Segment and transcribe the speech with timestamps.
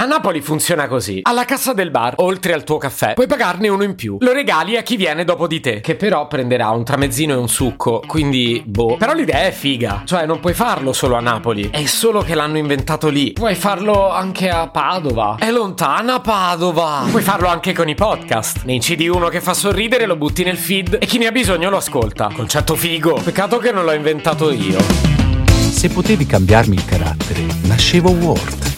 [0.00, 1.18] A Napoli funziona così.
[1.24, 4.18] Alla cassa del bar, oltre al tuo caffè, puoi pagarne uno in più.
[4.20, 7.48] Lo regali a chi viene dopo di te, che però prenderà un tramezzino e un
[7.48, 8.94] succo, quindi boh.
[8.96, 10.02] Però l'idea è figa.
[10.04, 11.70] Cioè, non puoi farlo solo a Napoli.
[11.72, 13.32] È solo che l'hanno inventato lì.
[13.32, 15.34] Puoi farlo anche a Padova.
[15.36, 17.04] È lontana Padova.
[17.10, 18.62] Puoi farlo anche con i podcast.
[18.66, 21.70] Ne incidi uno che fa sorridere, lo butti nel feed e chi ne ha bisogno
[21.70, 22.30] lo ascolta.
[22.32, 23.14] Concetto figo.
[23.14, 24.78] Peccato che non l'ho inventato io.
[25.72, 28.77] Se potevi cambiarmi il carattere, nascevo Word.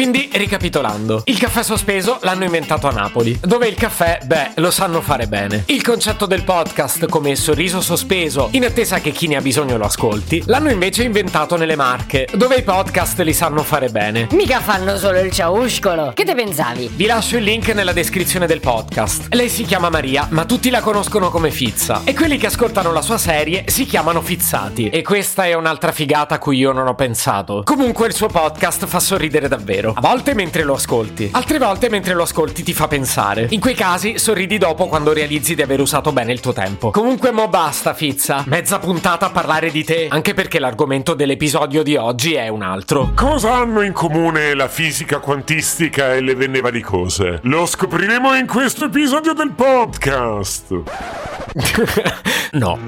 [0.00, 5.02] Quindi, ricapitolando, il caffè sospeso l'hanno inventato a Napoli, dove il caffè, beh, lo sanno
[5.02, 5.64] fare bene.
[5.66, 9.84] Il concetto del podcast come sorriso sospeso, in attesa che chi ne ha bisogno lo
[9.84, 14.26] ascolti, l'hanno invece inventato nelle Marche, dove i podcast li sanno fare bene.
[14.30, 16.12] Mica fanno solo il ciauscolo.
[16.14, 16.92] Che te pensavi?
[16.94, 19.26] Vi lascio il link nella descrizione del podcast.
[19.34, 22.04] Lei si chiama Maria, ma tutti la conoscono come Fizza.
[22.04, 24.88] E quelli che ascoltano la sua serie si chiamano Fizzati.
[24.88, 27.60] E questa è un'altra figata a cui io non ho pensato.
[27.64, 29.88] Comunque il suo podcast fa sorridere davvero.
[29.94, 33.46] A volte mentre lo ascolti, altre volte mentre lo ascolti ti fa pensare.
[33.50, 36.90] In quei casi sorridi dopo quando realizzi di aver usato bene il tuo tempo.
[36.90, 38.44] Comunque mo basta, Fizza.
[38.46, 43.12] Mezza puntata a parlare di te, anche perché l'argomento dell'episodio di oggi è un altro.
[43.14, 47.40] Cosa hanno in comune la fisica quantistica e le venne varicose?
[47.42, 50.82] Lo scopriremo in questo episodio del podcast.
[52.52, 52.78] no.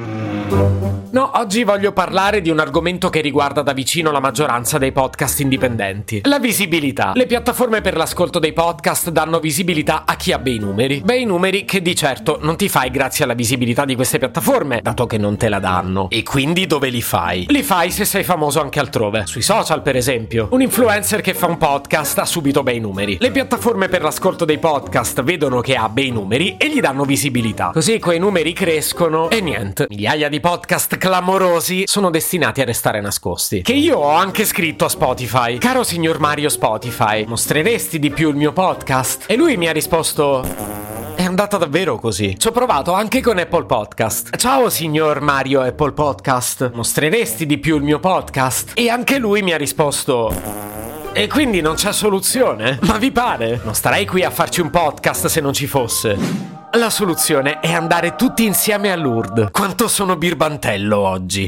[1.12, 5.40] No, oggi voglio parlare di un argomento che riguarda da vicino la maggioranza dei podcast
[5.40, 6.22] indipendenti.
[6.24, 7.12] La visibilità.
[7.14, 11.02] Le piattaforme per l'ascolto dei podcast danno visibilità a chi ha bei numeri.
[11.04, 15.06] Bei numeri che di certo non ti fai grazie alla visibilità di queste piattaforme, dato
[15.06, 16.08] che non te la danno.
[16.08, 17.44] E quindi dove li fai?
[17.48, 19.26] Li fai se sei famoso anche altrove.
[19.26, 20.48] Sui social, per esempio.
[20.52, 23.18] Un influencer che fa un podcast ha subito bei numeri.
[23.20, 27.70] Le piattaforme per l'ascolto dei podcast vedono che ha bei numeri e gli danno visibilità.
[27.72, 29.51] Così quei numeri crescono e niente.
[29.88, 33.62] Migliaia di podcast clamorosi sono destinati a restare nascosti.
[33.62, 35.58] Che io ho anche scritto a Spotify.
[35.58, 39.24] Caro signor Mario Spotify, mostreresti di più il mio podcast?
[39.26, 40.80] E lui mi ha risposto...
[41.14, 42.38] È andata davvero così.
[42.38, 44.36] Ci ho provato anche con Apple Podcast.
[44.36, 48.72] Ciao signor Mario Apple Podcast, mostreresti di più il mio podcast?
[48.74, 50.70] E anche lui mi ha risposto...
[51.14, 52.78] E quindi non c'è soluzione?
[52.82, 53.60] Ma vi pare?
[53.62, 56.51] Non starei qui a farci un podcast se non ci fosse.
[56.78, 59.50] La soluzione è andare tutti insieme a Lourdes.
[59.50, 61.46] Quanto sono birbantello oggi.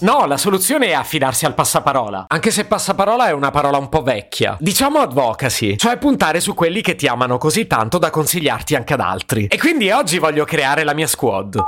[0.00, 2.24] No, la soluzione è affidarsi al passaparola.
[2.28, 4.56] Anche se passaparola è una parola un po' vecchia.
[4.58, 9.00] Diciamo advocacy, cioè puntare su quelli che ti amano così tanto da consigliarti anche ad
[9.00, 9.48] altri.
[9.48, 11.58] E quindi oggi voglio creare la mia squad.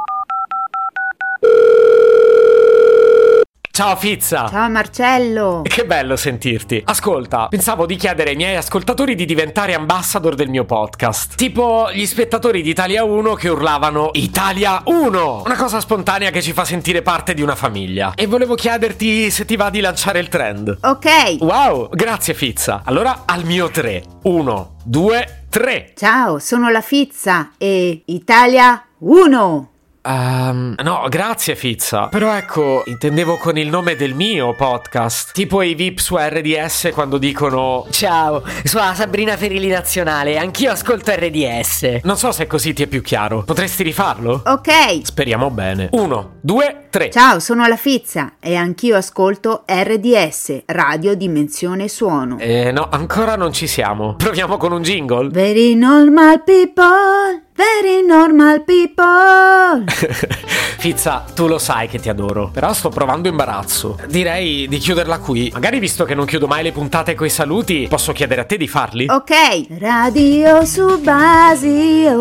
[3.77, 4.49] Ciao Fizza!
[4.49, 5.61] Ciao Marcello!
[5.63, 6.81] Che bello sentirti.
[6.83, 11.35] Ascolta, pensavo di chiedere ai miei ascoltatori di diventare ambassador del mio podcast.
[11.35, 15.43] Tipo gli spettatori di Italia 1 che urlavano Italia 1!
[15.45, 18.15] Una cosa spontanea che ci fa sentire parte di una famiglia.
[18.15, 20.79] E volevo chiederti se ti va di lanciare il trend.
[20.81, 21.37] Ok.
[21.41, 22.81] Wow, grazie Fizza.
[22.83, 24.05] Allora al mio 3.
[24.23, 25.93] 1, 2, 3.
[25.95, 29.73] Ciao, sono la Fizza e Italia 1!
[30.07, 32.07] Um, no, grazie Fizza.
[32.07, 35.33] Però ecco, intendevo con il nome del mio podcast.
[35.33, 42.01] Tipo i VIP su RDS quando dicono Ciao, sono Sabrina Ferilli Nazionale, anch'io ascolto RDS.
[42.05, 43.43] Non so se così ti è più chiaro.
[43.43, 44.43] Potresti rifarlo?
[44.47, 45.01] Ok.
[45.03, 45.89] Speriamo bene.
[45.93, 47.11] Uno, due, tre.
[47.11, 52.39] Ciao, sono la Fizza e anch'io ascolto RDS, Radio Dimensione Suono.
[52.39, 54.15] Eh, no, ancora non ci siamo.
[54.15, 55.31] Proviamo con un jingle.
[55.31, 57.46] Very normal people.
[57.67, 59.85] Very normal people.
[60.79, 63.99] Fizza, tu lo sai che ti adoro, però sto provando imbarazzo.
[64.07, 65.51] Direi di chiuderla qui.
[65.53, 68.69] Magari visto che non chiudo mai le puntate coi saluti, posso chiedere a te di
[68.69, 69.07] farli?
[69.09, 69.33] Ok,
[69.79, 72.15] Radio Subasio.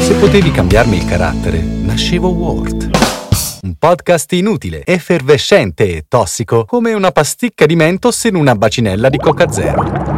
[0.00, 2.90] Se potevi cambiarmi il carattere, nascevo Word.
[3.62, 9.18] Un podcast inutile, effervescente e tossico, come una pasticca di mentos in una bacinella di
[9.18, 10.17] Coca Zero.